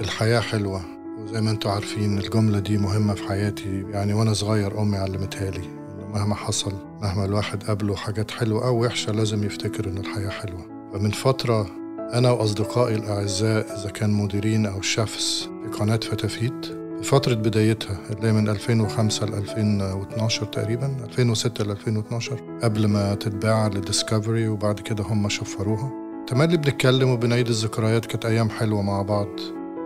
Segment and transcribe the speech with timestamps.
[0.00, 0.80] الحياة حلوة
[1.18, 3.84] وزي ما أنتم عارفين الجملة دي مهمة في حياتي.
[3.90, 5.64] يعني وأنا صغير أمي علمتها لي
[5.94, 6.72] إنه مهما حصل
[7.02, 10.90] مهما الواحد قابله حاجات حلوة أو وحشة لازم يفتكر إن الحياة حلوة.
[10.94, 11.66] فمن فترة
[12.14, 16.66] أنا وأصدقائي الأعزاء إذا كان مديرين أو شيفs في قناة فتافيت
[16.96, 23.14] في فترة بدايتها اللي هي من 2005 ل 2012 تقريبا 2006 ل 2012 قبل ما
[23.14, 25.92] تتباع لديسكفري وبعد كده هم شفروها.
[26.26, 29.28] تملي بنتكلم وبنعيد الذكريات كانت أيام حلوة مع بعض.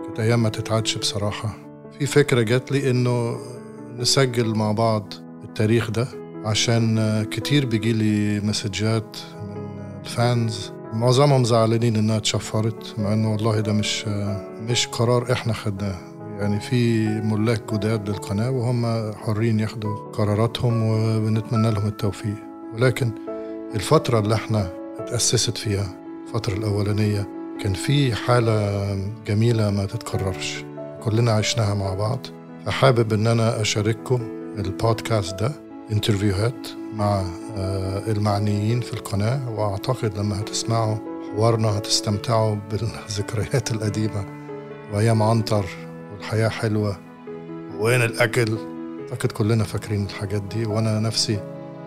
[0.05, 1.57] كانت أيام ما تتعدش بصراحة.
[1.99, 3.37] في فكرة جات لي إنه
[3.97, 6.07] نسجل مع بعض التاريخ ده
[6.45, 9.69] عشان كتير بيجيلي مسجات من
[10.05, 10.71] الفانز.
[10.93, 14.07] معظمهم زعلانين إنها اتشفرت مع إنه والله ده مش
[14.61, 15.95] مش قرار إحنا خدناه.
[16.39, 22.35] يعني في ملاك جداد للقناة وهم حرين ياخدوا قراراتهم وبنتمنى لهم التوفيق.
[22.73, 23.11] ولكن
[23.75, 25.95] الفترة اللي إحنا اتأسست فيها
[26.27, 27.27] الفترة الأولانية
[27.61, 28.95] كان في حالة
[29.27, 30.63] جميلة ما تتكررش.
[31.03, 32.19] كلنا عشناها مع بعض.
[32.65, 34.21] فحابب إن أنا أشارككم
[34.57, 35.51] البودكاست ده
[35.91, 37.23] انترفيوهات مع
[38.07, 39.49] المعنيين في القناة.
[39.49, 40.95] وأعتقد لما هتسمعوا
[41.31, 44.25] حوارنا هتستمتعوا بالذكريات القديمة.
[44.93, 45.65] وايام عنتر
[46.13, 46.97] والحياة حلوة.
[47.79, 48.57] وين الأكل؟
[49.11, 50.65] أعتقد كلنا فاكرين الحاجات دي.
[50.65, 51.39] وأنا نفسي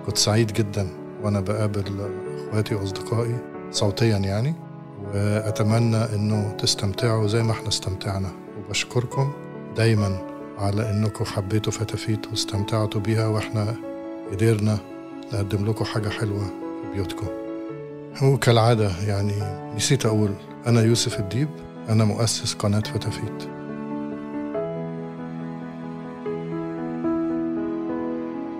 [0.07, 0.89] كنت سعيد جدا
[1.23, 2.11] وأنا بقابل
[2.49, 3.39] إخواتي وأصدقائي
[3.71, 4.55] صوتيا يعني.
[5.15, 8.31] وأتمنى إنه تستمتعوا زي ما إحنا استمتعنا.
[8.59, 9.33] وبشكركم
[9.77, 10.19] دايما
[10.59, 13.77] على إنكم حبيتوا فتافيت واستمتعتوا بيها وإحنا
[14.33, 14.79] قدرنا
[15.33, 17.27] نقدم لكم حاجة حلوة في بيوتكم.
[18.23, 19.35] وكالعادة يعني
[19.77, 20.35] نسيت أقول
[20.67, 21.49] أنا يوسف الديب
[21.89, 23.49] أنا مؤسس قناة فتافيت.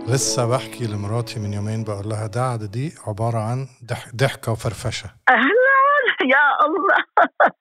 [0.09, 3.67] لسه بحكي لمراتي من يومين بقول لها دعد دي عبارة عن
[4.17, 5.11] ضحكة وفرفشة.
[6.35, 7.01] يا الله.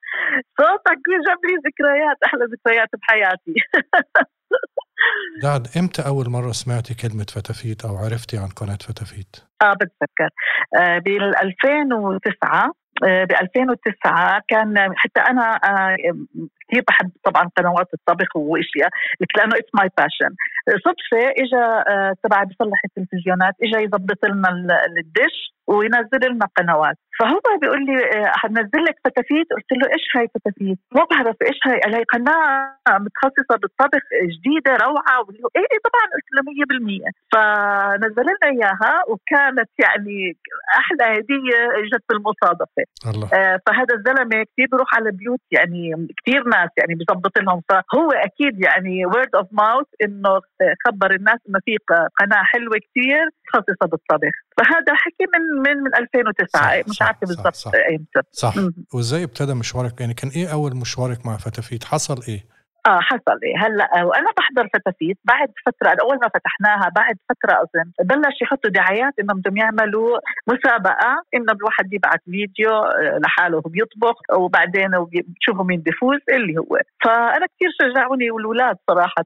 [0.58, 3.54] صوتك جاب لي ذكريات أحلى ذكريات بحياتي.
[5.42, 10.30] دعد إمتى أول مرة سمعتي كلمة فتافيت أو عرفتي عن قناة فتافيت؟ آه بتذكر.
[10.76, 15.58] آه بال 2009 ب 2009 كان حتى أنا
[16.68, 18.90] كثير بحب طبعا قنوات الطبخ وأشياء
[19.36, 20.34] لأنه it's my passion
[20.68, 21.64] صدفة اجى
[22.22, 24.48] تبع بيصلح التلفزيونات اجى يظبط لنا
[24.98, 26.96] الدش وينزل لنا قنوات.
[27.18, 31.80] فهو بيقول لي حنزل لك فتافيت؟ قلت له إيش هاي فتافيت؟ ما بعرف إيش هاي؟
[31.80, 34.02] قال هي قناة متخصصة بالطبخ
[34.34, 35.16] جديدة روعة.
[35.40, 36.06] له إيه طبعا.
[36.14, 40.36] قلت له 100% فنزل لنا إياها وكانت يعني
[40.80, 42.84] أحلى هدية إجت بالمصادفة.
[43.10, 43.28] الله.
[43.34, 47.60] آه فهذا الزلمة كثير بيروح على بيوت يعني كثير ناس يعني بيظبط لهم.
[47.68, 50.40] فهو أكيد يعني word of mouth إنه
[50.86, 51.76] خبر الناس إنه في
[52.20, 54.34] قناة حلوة كثير متخصصه بالطبخ.
[54.58, 58.28] فهذا حكي من من من 2009 صح مش عارفة بالضبط إمتى.
[58.32, 58.62] صح, صح.
[58.94, 62.53] وإزاي ابتدى مشوارك؟ يعني كان إيه أول مشوارك مع فتافيت؟ حصل إيه؟
[62.86, 63.38] آه حصل.
[63.58, 69.12] هلأ وأنا بحضر فتافيت بعد فترة أول ما فتحناها بعد فترة أظن بلش يحطوا دعايات
[69.20, 70.18] إنهم بدهم يعملوا
[70.48, 72.84] مسابقة إنه الواحد يبعث فيديو
[73.24, 76.78] لحاله وهو بيطبخ وبعدين بتشوفوا مين بيفوز اللي هو.
[77.04, 79.24] فأنا كثير شجعوني والولاد صراحة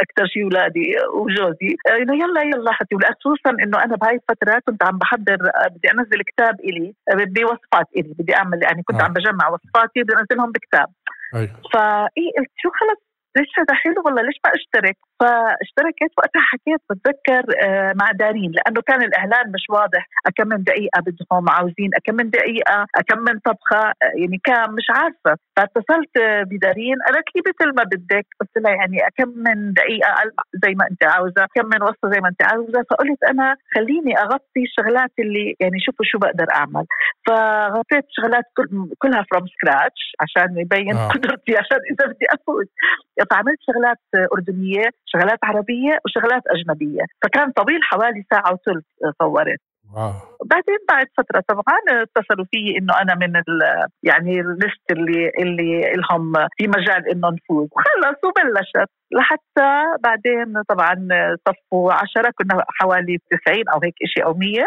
[0.00, 1.76] أكثر شيء اولادي وجوزي.
[2.02, 5.36] إنه يلا يلا حتى خصوصا إنه أنا بهاي الفترة كنت عم بحضر
[5.70, 9.04] بدي أنزل كتاب إلي بوصفات إلي بدي أعمل يعني كنت آه.
[9.04, 10.86] عم بجمع وصفاتي بدي أنزلهم بكتاب.
[11.34, 11.60] أيوه.
[11.72, 17.42] فايه قلت شو خلص ليش هذا حلو؟ والله ليش ما اشترك؟ فاشتركت وقتها حكيت بتذكر
[18.00, 20.06] مع دارين لأنه كان الإعلان مش واضح.
[20.36, 25.36] كم من دقيقة بدهم عاوزين كم من دقيقة كم من طبخة يعني كان مش عارفة.
[25.56, 26.14] فاتصلت
[26.50, 28.26] بدارين قالت لي مثل ما بدك.
[28.40, 30.14] قلت لها يعني كم من دقيقة
[30.64, 32.84] زي ما أنت عاوزة كم من وصفة زي ما أنت عاوزة.
[32.90, 36.84] فقلت أنا خليني أغطي الشغلات اللي يعني شوفوا شو بقدر أعمل.
[37.26, 38.44] فغطيت شغلات
[38.98, 41.08] كلها from scratch عشان يبين آه.
[41.08, 42.66] قدرتي عشان إذا بدي أفوز.
[43.30, 43.98] فعملت شغلات
[44.32, 47.02] أردنية شغلات عربية وشغلات أجنبية.
[47.22, 48.84] فكان طويل حوالي ساعة وثلث
[49.22, 49.60] صورت.
[49.96, 50.12] واو.
[50.44, 53.32] بعدين بعد فترة طبعا اتصلوا في إنه أنا من
[54.02, 57.68] يعني الليست اللي اللي لهم في مجال إنه نفوز.
[57.76, 58.90] خلص وبلشت.
[59.12, 59.70] لحتى
[60.04, 61.08] بعدين طبعا
[61.48, 64.64] صفوا عشرة كنا حوالي 90 أو هيك شيء أو 100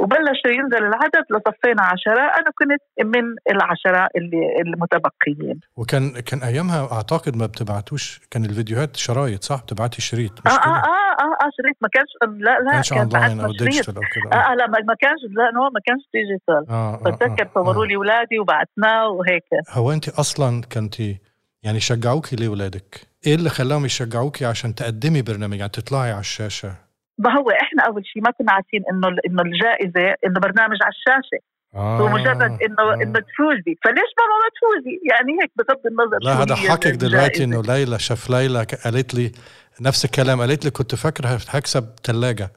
[0.00, 2.22] وبلشوا ينزل العدد لصفينا عشرة.
[2.22, 5.60] أنا كنت من العشرة اللي المتبقيين.
[5.76, 10.68] وكان كان أيامها أعتقد ما بتبعتوش كان الفيديوهات شرايط صح؟ بتبعتي شريط مش آه, آه,
[10.68, 11.25] آه آه آه
[11.56, 14.38] شريط ما كانش لا لا كانش كان اونلاين أو digital أو كده.
[14.38, 18.38] آه, آه لا ما كانش لا no ما كانش digital آه بتذكر صوروا لي اولادي
[18.38, 19.44] وبعتناه وهيك.
[19.70, 21.18] هو أنت أصلا كنتي
[21.62, 26.74] يعني شجعوكي ليه ولادك؟ إيه اللي خلاهم يشجعوكي عشان تقدمي برنامج يعني تطلعي على الشاشة؟
[27.18, 31.38] ما هو إحنا أول شيء ما كنا عارفين إنه إنه الجائزة إنه برنامج على الشاشة.
[31.74, 32.02] آه.
[32.02, 32.94] ومجرد إنه آه.
[32.94, 37.62] إنه تفوزي فليش ماما ما تفوزي يعني هيك بغض النظر لا هذا حكك دلوقتي إنه
[37.62, 39.32] ليلى شاف ليلى قالت لي
[39.80, 42.50] نفس الكلام قالت لي كنت فاكره هكسب ثلاجه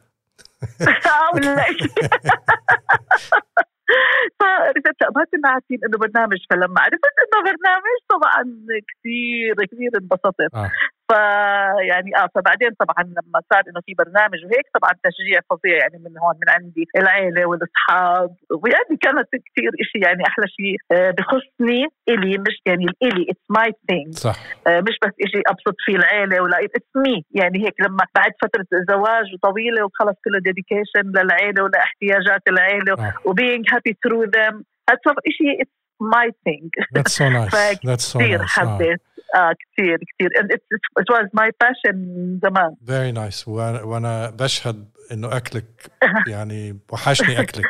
[4.40, 8.44] فرجعت ما كنا عارفين إنه برنامج فلما عرفت إنه برنامج طبعا
[8.90, 10.72] كثير كثير انبسطت آه.
[11.10, 16.18] فيعني آه فبعدين طبعا لما صار إنه في برنامج وهيك طبعا تشجيع فظيع يعني من
[16.18, 18.36] هون من عندي العيلة والأصحاب.
[18.64, 23.72] ويعني كانت كثير شيء يعني أحلى شيء آه، بخصني إلي مش يعني إلي it's my
[23.90, 24.36] thing صح.
[24.68, 28.66] آه، مش بس شيء أبسط فيه العيلة ولا it's me يعني هيك لما بعد فترة
[28.90, 33.14] زواج طويله وخلص كله dedication للعيلة ولاحتياجات العيلة آه.
[33.26, 37.54] و being happy through them هذا شيء it's my thing That's so nice.
[37.90, 38.42] That's so nice.
[38.42, 39.02] حبيت.
[39.36, 40.30] آه كثير كثير.
[40.30, 40.62] It,
[41.00, 41.96] it was my passion
[42.44, 42.76] زمان.
[42.86, 43.48] Very nice.
[43.48, 45.92] وأنا بشهد إنه أكلك
[46.34, 47.66] يعني وحشني أكلك.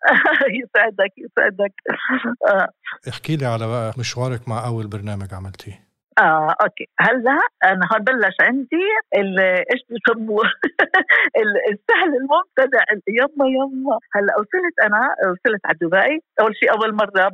[0.60, 1.74] يسعدك يسعدك
[2.48, 2.68] آه.
[3.08, 5.89] احكي لي على مشوارك مع أول برنامج عملتيه.
[6.18, 6.88] آه أوكي.
[7.00, 8.84] هلأ أنا بلش عندي
[9.16, 10.44] إيش بسموه
[11.72, 13.98] السهل الممتنع يما يما.
[14.14, 16.22] هلأ وصلت أنا وصلت على دبي.
[16.40, 17.28] أول شيء أول مرة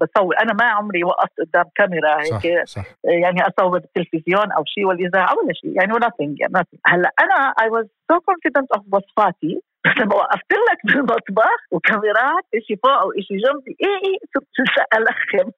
[0.00, 0.34] بصور.
[0.42, 2.64] أنا ما عمري وقفت قدام كاميرا هيك.
[2.66, 2.82] صح.
[2.82, 2.84] صح.
[3.04, 5.76] يعني أصور بالتلفزيون أو شيء والإذاعة ولا شيء.
[5.76, 9.62] يعني nothing يعني هلأ أنا I was so confident of وصفاتي.
[9.84, 15.50] بس لما وقفت لك بالمطبخ وكاميرات شيء فوق وشيء جنبي إيه إيه صرت الخم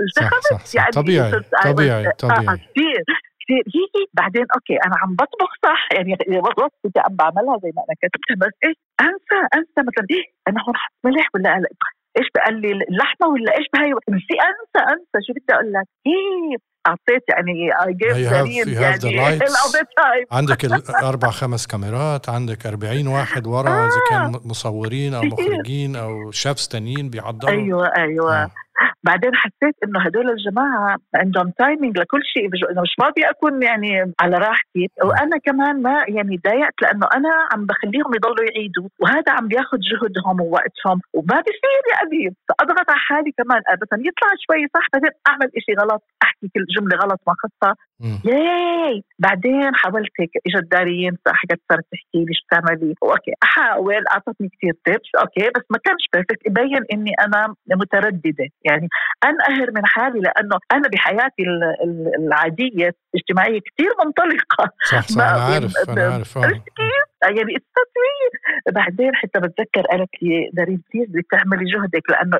[0.00, 1.30] التخمت يعني طبيعي
[1.64, 3.04] طبيعي طبيعي كثير
[3.42, 7.94] كثير هي بعدين أوكي أنا عم بطبخ صح يعني وصفتي عم بعملها زي ما أنا
[8.02, 11.62] كتبت بس إيش انسى انسى مثلا إيه أنا هون حط ملح ولا
[12.18, 16.56] إيش بقال لي اللحمه ولا إيش بهي نسي أنسى أنسى شو بدي أقول لك؟ هي
[16.86, 18.64] أعطيت يعني I give يعني
[20.32, 23.86] عندك الاربع خمس كاميرات عندك 40 واحد ورا آه.
[23.86, 28.42] إذا كان مصورين أو مخرجين أو chefs تانيين بيعضلوا أيوه أيوه.
[28.42, 28.50] آه.
[29.04, 34.36] بعدين حسيت إنه هدول الجماعة عندهم timing لكل شيء أنا مش فاضيه أكون يعني على
[34.36, 34.88] راحتي.
[35.04, 40.40] وأنا كمان ما يعني ضايقت لأنه أنا عم بخليهم يضلوا يعيدوا وهذا عم بياخذ جهدهم
[40.40, 45.50] ووقتهم وما بصير يا اديب فأضغط على حالي كمان مثلا يطلع شوي صح؟ بعدين أعمل
[45.66, 47.74] شيء غلط أحكي كل جملة غلط ما خصها.
[48.24, 49.02] ياي!
[49.18, 53.32] بعدين حاولت هيك اجت دارين حكت صارت تحكي لي شو بتعملي؟ okay.
[53.42, 58.46] احاول أعطتني كثير tips okay بس ما كانش perfect يبين إني أنا مترددة.
[58.64, 58.88] يعني
[59.24, 61.42] انقهر من حالي لأنه أنا بحياتي
[62.18, 66.48] العادية الاجتماعية كثير منطلقة صح صح أنا عارف أنا عارف آه.
[66.48, 68.30] كيف؟ يعني التصوير
[68.72, 72.38] بعدين حتى بتذكر قالت لي دارين please بدك تعملي جهدك لأنه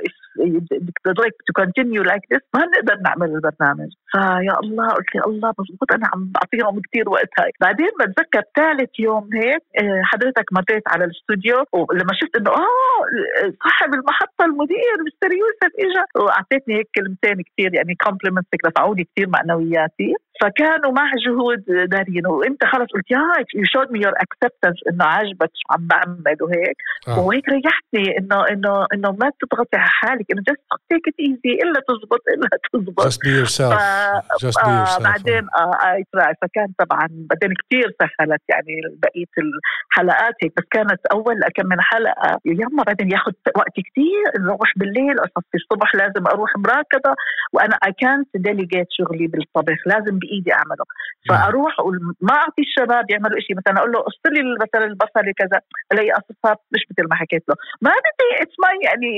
[0.71, 3.91] بدك تضلك to continue like this ما بنقدر نعمل البرنامج.
[4.13, 7.51] فيا الله قلت لي الله مضبوط أنا عم بعطيهم كثير وقت هاي.
[7.61, 13.03] بعدين بتذكر ثالث يوم هيك آه، حضرتك مريت على الاستوديو ولما شفت إنه آه
[13.65, 20.15] صاحب المحطة المدير مستر يوسف اجى وأعطيتني هيك كلمتين كثير يعني compliments رفعوا كثير معنوياتي.
[20.43, 23.19] فكانوا مع جهود دارين وانت خلص قلت يا
[23.55, 26.77] you showed me your acceptance إنه عاجبك شو عم بعمل وهيك.
[27.09, 27.21] آه.
[27.21, 31.81] وهيك ريحتني إنه إنه إنه ما تضغطي على حالك إنه just take it easy إلا
[31.89, 33.07] تزبط إلا تزبط.
[33.07, 33.75] Just be yourself.
[33.75, 34.45] ف...
[34.45, 35.01] just be yourself.
[35.01, 40.53] آه بعدين آه I try فكان طبعا بعدين كثير سهلت يعني بقية الحلقات هيك.
[40.57, 45.95] بس كانت أول كم من حلقة يما بعدين ياخذ وقت كثير نروح بالليل أصفي الصبح
[45.95, 47.15] لازم أروح مراكضه
[47.53, 50.85] وأنا اي كانت ديليجيت شغلي بالطبخ لازم بايدي اعمله.
[51.29, 51.73] فاروح
[52.21, 55.59] ما اعطي الشباب يعملوا شيء مثلا أقول له قص لي مثلا البصل كذا
[55.93, 57.55] ألاقي قصصها مش مثل ما حكيت له.
[57.83, 59.11] ما بدي it's my يعني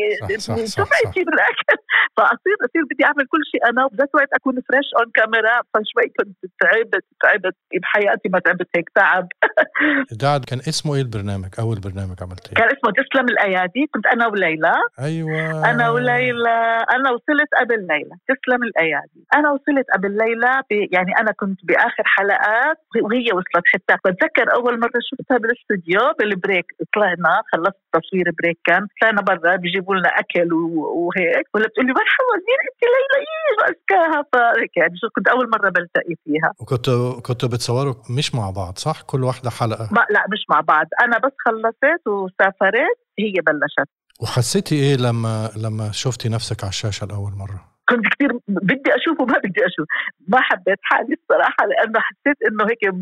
[0.67, 1.77] سمعتي بالأكل.
[2.17, 6.39] فأصير أصير بدي أعمل كل شيء أنا وبذات الوقت أكون fresh on camera فشوي كنت
[6.61, 9.29] تعبت تعبت بحياتي ما تعبت هيك تعب.
[10.23, 13.87] دعد كان اسمه إيه البرنامج؟ أول برنامج عملتيه؟ كان اسمه تسلم الأيادي.
[13.95, 14.75] كنت أنا وليلى.
[15.01, 15.71] أيوه.
[15.71, 16.85] أنا وليلى.
[16.95, 18.15] أنا وصلت قبل ليلى.
[18.29, 19.21] تسلم الأيادي.
[19.35, 24.99] أنا وصلت قبل ليلى يعني أنا كنت بآخر حلقات وهي وصلت حتى بتذكر أول مرة
[25.11, 26.67] شفتها بالاستوديو بال break.
[26.95, 28.87] طلعنا خلصت تصوير break كان.
[29.01, 31.47] طلعنا برا بيجيبوا لنا أكل وهيك.
[31.55, 35.71] ولا بتقول لي مرحبا مين أنت ليلى إيه ماسكاها فهيك يعني شو كنت أول مرة
[35.71, 36.53] بلتقي فيها.
[36.61, 39.89] وكنتوا كنتوا بتصوروا مش مع بعض صح؟ كل واحدة حلقة.
[39.93, 40.87] ما لا مش مع بعض.
[41.03, 43.91] أنا بس خلصت وسافرت هي بلشت.
[44.23, 49.39] وحسيتي إيه لما لما شفتي نفسك على الشاشة لأول مرة؟ كنت كثير بدي أشوف وما
[49.39, 49.87] بدي أشوف.
[50.29, 52.95] ما حبيت حالي الصراحة لأنه حسيت إنه هيك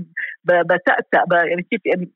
[0.44, 2.10] بتأتأ يعني كيف يعني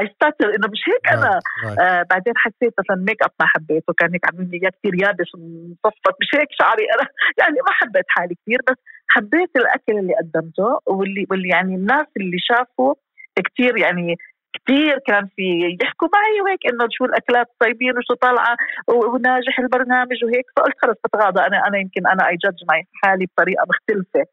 [0.00, 1.40] I stutter إنه مش هيك أنا
[1.80, 5.34] آه بعدين حسيت مثلا ميك اب ما حبيته كان هيك عاملين لي إياه كثير يابس
[5.34, 7.08] ومصفط مش هيك شعري أنا.
[7.40, 8.76] يعني ما حبيت حالي كثير بس
[9.08, 12.94] حبيت الأكل اللي قدمته واللي واللي يعني الناس اللي شافوا
[13.36, 14.16] كثير يعني
[14.54, 18.56] كثير كان في يحكوا معي وهيك إنه شو الأكلات الطيبين وشو طالعة
[18.88, 20.46] وناجح البرنامج وهيك.
[20.56, 21.40] فقلت خلص بتغاضى.
[21.40, 24.30] أنا أنا يمكن أنا اي جادج معي حالي بطريقة مختلفة.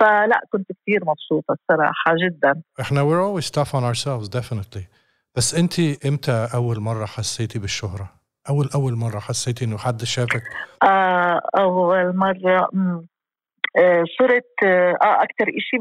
[0.00, 2.62] فلا كنت كثير مبسوطة الصراحة جدا.
[2.80, 4.84] إحنا we're always tough on ourselves definitely.
[5.36, 8.12] بس أنت إمتى أول مرة حسيتي بالشهرة؟
[8.48, 10.42] اول أول مرة حسيتي إنه حد شافك؟
[10.82, 12.70] آه أول مرة.
[13.78, 15.80] آه، صرت آه, آه، أكثر شيء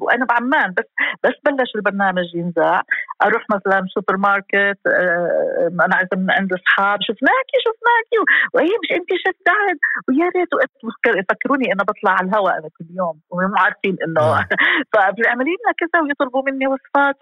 [0.00, 0.84] وأنا بعمان بس
[1.24, 2.80] بس بلش البرنامج ينزع
[3.22, 8.18] أروح مثلا سوبر ماركت آه، أنا عايزه من عند أصحاب شفناكي شفناكي
[8.54, 9.66] وهي مش انت شفتها
[10.08, 10.48] ويا ريت
[11.06, 14.44] يفكروني انه بطلع على الهواء أنا كل يوم وهم عارفين إنه نعم.
[14.92, 17.18] فبيعملوا لنا كذا ويطلبوا مني وصفات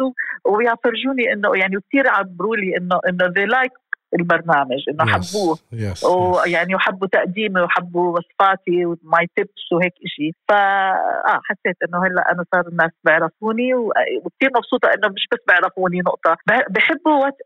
[0.47, 3.82] ويفرجوني إنه يعني كثير عبروا لي انه إنه they like
[4.19, 5.09] البرنامج إنه yes.
[5.09, 5.59] حبوه.
[5.75, 6.05] Yes.
[6.05, 12.33] ويعني وحبوا تقديمي وحبوا وصفاتي و my tips وهيك شيء ف آه حسيت إنه هلأ
[12.33, 16.37] أنا صار الناس بيعرفوني وكثير مبسوطة إنه مش بس بيعرفوني نقطة.
[16.71, 17.37] بحبوا what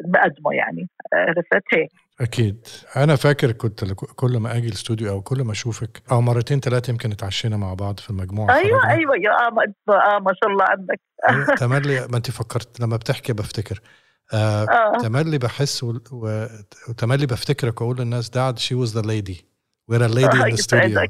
[0.00, 0.88] بقدمه يعني.
[1.14, 1.90] عرفت؟ هيك.
[2.20, 2.66] أكيد.
[2.96, 7.12] أنا فاكر كنت كل ما أجي الاستوديو أو كل ما أشوفك أو مرتين ثلاثة يمكن
[7.12, 8.90] اتعشينا مع بعض في المجموعة أيوه.
[8.90, 11.00] أيوه يا آه ما, آه ما شاء الله عندك.
[11.28, 13.80] أيوة تملي ما أنت فكرت لما بتحكي بفتكر.
[14.34, 14.98] آه, آه.
[14.98, 15.84] تملي بحس
[16.88, 19.46] وتملي بفتكرك وأقول للناس دعد she was the lady
[19.88, 21.00] وير a lady in the studio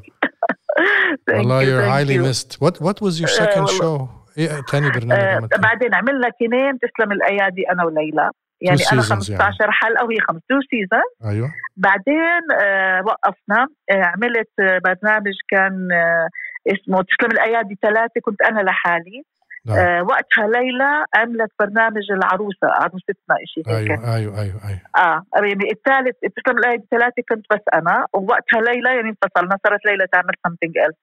[1.29, 2.51] والله you're highly missed.
[2.61, 4.09] What what was your second uh, show?
[4.37, 8.31] إيه تاني برنامج uh, بعدين عملنا كنين تسلم الأيادي أنا وليلى.
[8.61, 9.71] يعني أنا 15 يعني.
[9.71, 11.51] حلقة وهي 5 two season أيوه.
[11.77, 13.67] بعدين آه وقفنا.
[13.91, 16.27] آه عملت آه برنامج كان آه
[16.67, 19.23] اسمه تسلم الأيادي ثلاثة كنت أنا لحالي.
[19.67, 19.77] نعم.
[19.77, 23.91] آه وقتها ليلى عملت برنامج العروسة عروستنا شيء هيك.
[23.91, 24.81] أيوه أيوه أيوه أيوه.
[24.97, 30.07] آه يعني الثالث تسلم الايادي الثلاثة كنت بس أنا ووقتها ليلى يعني انفصلنا صارت ليلى
[30.11, 30.97] تعمل سمثينج ايلس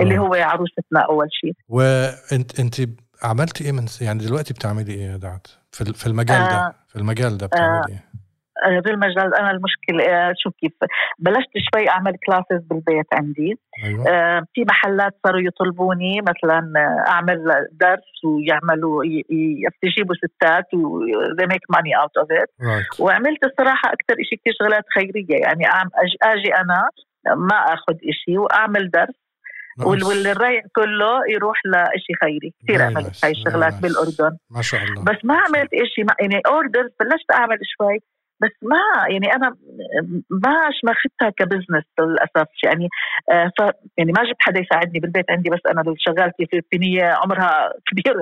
[0.00, 0.24] اللي نعم.
[0.24, 2.74] هو عروستنا أول شيء وانت أنت
[3.22, 6.48] عملتي إيه من يعني دلوقتي بتعملي إيه يا دعت؟ في في المجال آه.
[6.48, 7.88] ده في المجال ده بتعملي آه.
[7.88, 8.04] إيه؟
[8.84, 10.72] في المجال أنا المشكلة آه، شو كيف؟
[11.18, 13.58] بلشت شوي أعمل classes بالبيت عندي.
[13.84, 14.08] أيوة.
[14.08, 17.38] آه في محلات صاروا يطلبوني مثلا آه، أعمل
[17.72, 19.04] درس ويعملوا
[19.66, 21.00] يستجيبوا ستات و
[21.38, 22.50] they make money out of it.
[22.60, 23.00] Right.
[23.00, 25.40] وعملت الصراحة أكثر شيء كثير شغلات خيرية.
[25.40, 25.64] يعني
[26.22, 26.88] أجي أنا
[27.36, 27.94] ما آخذ
[28.24, 29.16] شيء وأعمل درس.
[29.84, 32.54] والريع كله يروح لشيء خيري.
[32.62, 34.36] كثير عملت هاي الشغلات بالأردن.
[34.50, 35.04] ما شاء الله.
[35.04, 37.98] بس ما عملت شيء يعني orders بلشت أعمل شوي.
[38.42, 39.56] بس ما يعني أنا
[40.30, 42.88] ما ماخذتها ك business للأسف يعني
[43.32, 43.60] آه ف
[43.98, 48.14] يعني ما جبت حدا يساعدني بالبيت عندي بس أنا شغالتي فلبينيه عمرها كبير.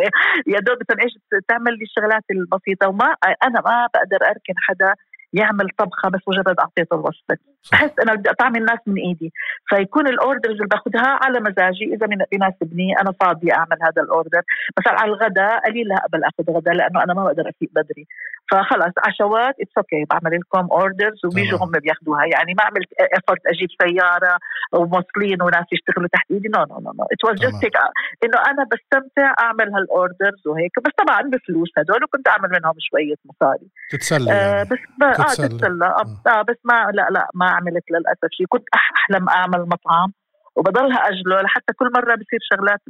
[0.46, 1.12] يا دوب إيش
[1.48, 4.94] تعمل لي الشغلات البسيطة وما أنا ما بقدر أركن حدا
[5.32, 7.53] يعمل طبخة بس مجرد أعطيته الوصفة.
[7.72, 9.32] بحس أنا بدي أطعم الناس من إيدي.
[9.68, 14.42] فيكون ال orders اللي باخذها على مزاجي إذا بيناسبني أنا فاضية أعمل هذا ال order.
[14.78, 18.06] مثلا على الغداء قليل لا أقبل أخذ غداء لأنه أنا ما بقدر افيق بدري.
[18.50, 23.68] فخلص عشوات it's okay بعمل لكم orders وبيجوا هم بياخذوها يعني ما عملت effort أجيب
[23.82, 24.38] سيارة
[24.72, 26.48] وموصلين وناس يشتغلوا تحت إيدي.
[26.48, 27.76] no no no it was just هيك
[28.24, 30.72] إنه أنا بستمتع أعمل هال orders وهيك.
[30.84, 33.68] بس طبعا بفلوس هدول وكنت أعمل منهم شوية مصاري.
[33.90, 34.68] تتسلى آه يعني.
[34.70, 35.86] بس آه تتسلى.
[35.86, 36.30] آه.
[36.30, 38.46] آه بس ما لا لا ما عملت للأسف شيء.
[38.46, 40.12] كنت أحلم أعمل مطعم
[40.56, 42.80] وبضلها أجله لحتى كل مرة بصير شغلات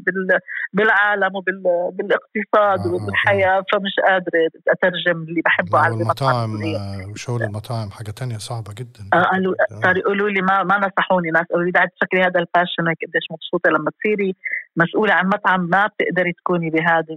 [0.73, 3.65] بالعالم وبالاقتصاد آه وبالحياه آه.
[3.73, 9.03] فمش قادرة أترجم اللي بحبه على المطاعم آه، وشغل المطاعم حاجة تانية صعبة جدا.
[9.15, 11.31] آه قالوا صاروا يقولوا لي ما ما نصحوني.
[11.31, 14.37] ناس قالوا لي بعد تفكري هذا ال passion قديش مبسوطة لما تصيري
[14.77, 17.17] مسؤولة عن مطعم ما بتقدري تكوني بهذا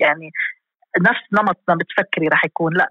[0.00, 0.30] يعني
[1.02, 2.72] نفس نمط ما بتفكري رح يكون.
[2.74, 2.88] لا.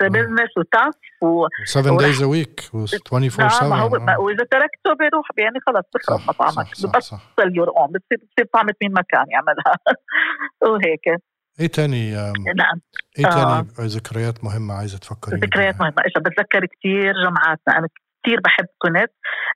[0.00, 5.26] business و tough و 7 days a week 24 7 ما هو وإذا تركته بيروح
[5.38, 6.66] يعني خلص بخرب مطعمك.
[6.82, 9.74] ببطل your own بتصير بتصير طعمة مين ما كان يعملها.
[10.72, 11.20] وهيك
[11.60, 12.10] إيه تاني؟
[12.56, 12.80] نعم.
[13.18, 13.66] إيه تاني آه.
[13.80, 16.02] ذكريات مهمة عايزة تفكري ذكريات مهمة.
[16.04, 17.78] إيش بتذكر كثير جمعاتنا.
[17.78, 17.88] أنا
[18.24, 19.10] كثير بحب كنت.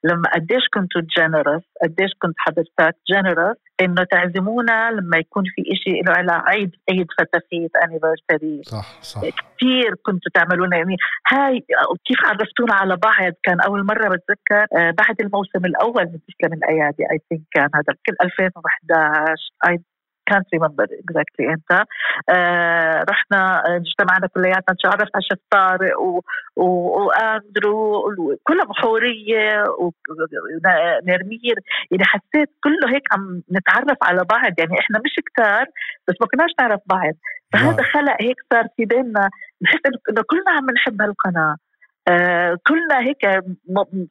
[0.04, 6.12] لما قديش كنتوا generous قديش كنت حضرتك generous إنه تعزمونا لما يكون في إشي له
[6.12, 9.20] على عيد عيد فتافيت anniversary صح صح.
[9.20, 10.96] كثير كنتوا تعملونا يعني
[11.32, 11.64] هاي
[12.04, 17.02] كيف عرفتونا على بعض؟ كان أول مرة بتذكر آه بعد الموسم الأول من تسلم الأيادي.
[17.12, 19.34] I think كان هذا كل 2011
[19.68, 19.80] اي
[20.26, 21.84] كانت ريمبر اكزاكتلي إمتى.
[22.28, 24.76] آه رحنا اجتمعنا كلياتنا.
[24.84, 25.96] تعرفت على شيف طارق
[26.56, 28.02] وآندرو
[28.42, 31.56] كلها بحوريه ونرمير
[31.90, 34.52] يعني حسيت كله هيك عم نتعرف على بعض.
[34.58, 35.66] يعني إحنا مش كتار
[36.08, 37.14] بس ما كناش نعرف بعض.
[37.52, 39.30] فهذا خلق هيك صار في بيننا.
[39.62, 41.42] نحس إنه كلنا عم نحب هالقناة.
[41.52, 41.56] آه
[42.66, 43.44] كلنا هيك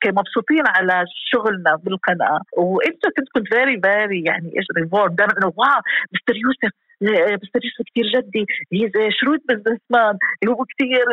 [0.05, 2.39] مبسوطين على شغلنا بالقناة.
[2.57, 3.03] وانت
[3.35, 4.65] كنت very very يعني إيش
[5.07, 5.81] دائما إنه wow
[6.13, 6.35] Mr.
[6.35, 7.59] يوسف Mr.
[7.89, 8.45] كثير جدي.
[8.73, 10.17] هي شروط businessman
[10.47, 11.05] هو كثير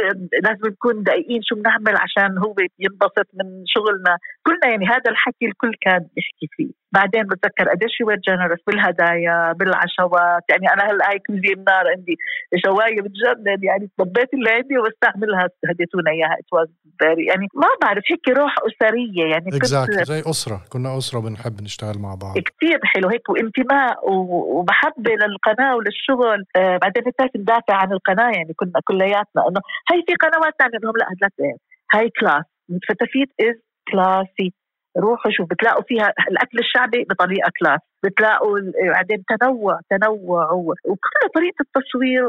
[0.42, 4.18] لازم نكون دقيقين شو بنعمل عشان هو ينبسط من شغلنا.
[4.47, 6.71] كلنا يعني هذا الحكي الكل كان يحكي فيه.
[6.92, 10.42] بعدين بتذكر قديش هو generous بالهدايا بالعشوات.
[10.50, 12.16] يعني أنا هلأ هيك مزي النار عندي
[12.64, 13.62] شواية بتجنن.
[13.62, 16.37] يعني طبيت اللي عندي وبستعملها هديتونا إياها.
[16.40, 16.68] ات
[17.02, 19.25] يعني ما بعرف هيك روح أسرية.
[19.33, 20.02] يعني exactly.
[20.02, 20.61] زي أسرة.
[20.73, 22.38] كنا أسرة بنحب نشتغل مع بعض.
[22.38, 23.09] كثير حلو.
[23.09, 29.61] هيك وانتماء ومحبه للقناة وللشغل آه بعدين بتعرف ندافع عن القناة يعني كنا كلياتنا إنه
[29.90, 31.56] هي في قنوات ثانية لهم لا لا
[31.94, 32.44] هاي class.
[32.88, 33.56] فتافيت is
[33.92, 34.52] classy
[34.99, 38.61] روحوا شوف بتلاقوا فيها الأكل الشعبي بطريقة class بتلاقوا
[38.94, 42.23] بعدين تنوع تنوع وكل طريقة التصوير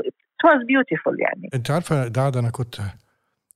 [0.46, 1.50] was beautiful يعني.
[1.54, 2.76] أنت عارفة دعد أنا كنت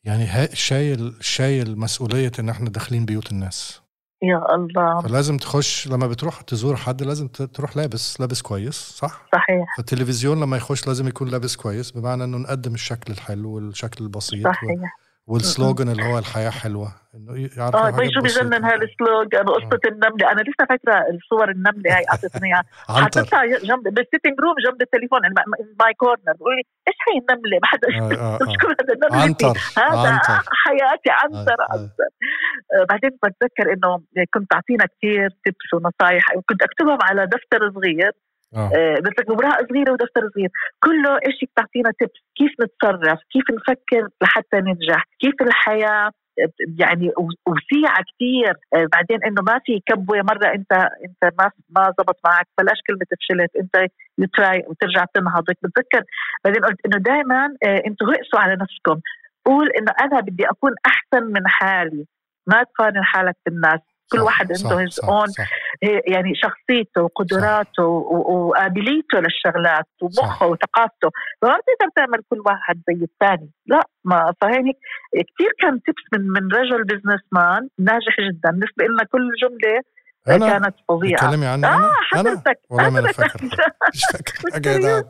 [0.04, 3.83] يعني شايل شايل مسؤوليه إن إحنا داخلين بيوت الناس.
[4.24, 5.02] يا الله.
[5.02, 9.78] فلازم تخش لما بتروح تزور حد لازم تروح لابس لابس كويس صح؟ صحيح.
[9.78, 14.98] فالتلفزيون لما يخش لازم يكون لابس كويس بمعنى إنه نقدم الشكل الحلو والشكل البسيط صحيح.
[15.28, 16.88] وال slogan اللي هو الحياة حلوة.
[17.16, 20.32] إنه يعرفوا آه طيب شو بجنن هال slogan وقصه النملة.
[20.32, 22.64] أنا لسه فاكرة الصور النملة هاي أعطتني إياها.
[22.88, 25.20] حطيتها جنب بال sitting room جنب التليفون
[25.80, 29.56] my corner بقول لي إيش هي النملة؟ ما حدا آه، آه، شو هذا النملة عنتر
[29.78, 30.22] هذا
[30.64, 32.10] حياتي عنتر عنتر.
[32.74, 33.92] آه، بعدين بتذكر إنه
[34.34, 38.12] كنت تعطينا كثير tips ونصائح كنت أكتبهم على دفتر صغير.
[38.56, 39.00] آه.
[39.00, 40.50] بس لك بورقه صغيرة ودفتر صغير.
[40.84, 46.12] كله إيش بتعطينا tips كيف نتصرف؟ كيف نفكر لحتى ننجح؟ كيف الحياة؟
[46.80, 47.12] يعني
[47.48, 50.72] وسيعة كثير آه، بعدين إنه ما في كبوة مرة انت
[51.06, 56.04] أنت ما ما زبط معك بلاش كلمة فشلت أنت try وترجع تنهض بتذكر
[56.46, 59.02] بعدين قلت إنه دائما آه، أنتم ركزوا على نفسكم.
[59.46, 62.06] قول إنه أنا بدي أكون أحسن من حالي.
[62.48, 63.80] ما تقارن حالك بالناس.
[64.12, 65.28] كل صح واحد عنده his own
[66.08, 71.10] يعني شخصيته وقدراته وقابليته للشغلات ومخه وثقافته.
[71.42, 73.52] فما بتقدر تعمل كل واحد زي الثاني.
[73.66, 74.78] لا ما فهيك
[75.14, 78.50] كثير كان tips من من رجل businessman ناجح جدا.
[78.52, 79.82] بالنسبة لنا كل جملة
[80.28, 81.28] أنا؟ كانت فظيعة.
[81.28, 83.44] تكلمي عني آه حضرتك والله ما أنا فاكر.
[83.94, 85.04] مش فاكر.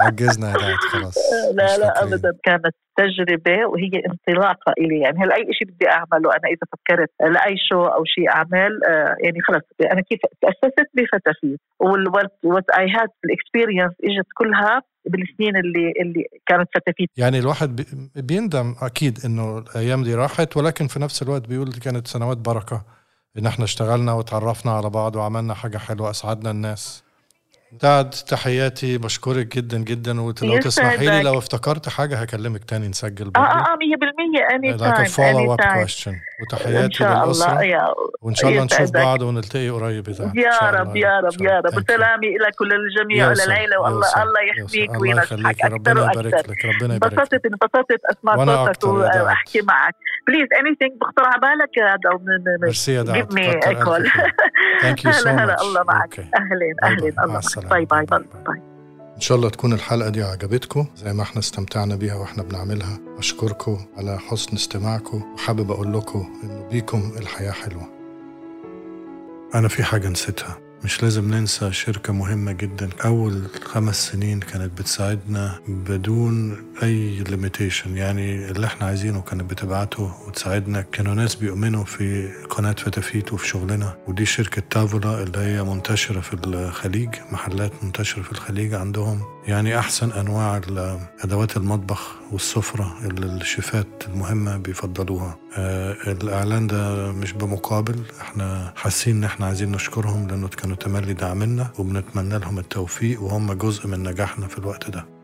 [0.00, 1.18] عجزنا يا خلاص.
[1.56, 2.32] لا لا ابدا.
[2.44, 5.00] كانت تجربة وهي انطلاقة إلي.
[5.00, 9.16] يعني هلأ أي شيء بدي أعمله أنا إذا فكرت لأي شو أو شيء أعمل آه
[9.24, 9.62] يعني خلص
[9.92, 11.60] أنا كيف تأسست بفتافيت
[12.44, 17.82] what I had ال experience إجت كلها بالسنين اللي اللي كانت فتافيت يعني الواحد
[18.16, 22.99] بيندم أكيد إنه الأيام دي راحت ولكن في نفس الوقت بيقول كانت سنوات بركة.
[23.38, 27.02] إن إحنا اشتغلنا وتعرفنا على بعض وعملنا حاجة حلوة أسعدنا الناس.
[27.78, 30.20] دعد تحياتي بشكرك جدا جدا.
[30.20, 33.46] ولو تسمحي لي لو افتكرت حاجة هكلمك تاني نسجل برضه.
[33.46, 37.62] آه آه 100% any time follow up question وتحياتي للأسرة.
[37.62, 37.84] يا
[38.22, 41.76] وإن شاء الله نشوف بعض ونلتقي قريب يا, يا رب يا رب يا رب.
[41.76, 46.56] وسلامي إلى كل الجميع وللعيله والله الله يحميك وينصحك أكثر وأكثر.
[46.64, 48.00] ربنا يبارك انبسطت انبسطت.
[48.10, 49.94] أسمع صوتك وأحكي معك.
[50.26, 53.28] please anything بخطر على بالك هذا ميرسي يا دعد
[54.82, 56.18] thank you so much الله معك.
[56.18, 57.14] أهلين أهلين.
[57.24, 58.24] الله bye bye bye
[59.16, 62.98] إن شاء الله تكون الحلقة دي عجبتكم زي ما إحنا استمتعنا بيها وإحنا بنعملها.
[63.18, 67.88] اشكركم على حسن استماعكم وحابب أقول لكم إنه بيكم الحياة حلوة.
[69.54, 70.58] أنا في حاجة نسيتها.
[70.84, 72.88] مش لازم ننسى شركة مهمة جدا.
[73.04, 80.80] أول خمس سنين كانت بتساعدنا بدون أي limitation يعني اللي إحنا عايزينه كانت بتبعته وتساعدنا.
[80.80, 83.96] كانوا ناس بيؤمنوا في قناة فتافيت وفي شغلنا.
[84.08, 89.20] ودي شركة تافولا اللي هي منتشرة في الخليج محلات منتشرة في الخليج عندهم.
[89.46, 90.60] يعني أحسن أنواع
[91.24, 95.38] أدوات المطبخ والسفرة اللي الشيفات المهمة بيفضلوها.
[95.56, 98.02] آه الإعلان ده مش بمقابل.
[98.20, 103.86] إحنا حاسين إن إحنا عايزين نشكرهم لأنه كانوا تملي دعمنا وبنتمنى لهم التوفيق وهم جزء
[103.86, 105.19] من نجاحنا في الوقت ده.